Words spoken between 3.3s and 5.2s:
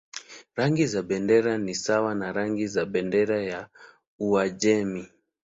ya Uajemi.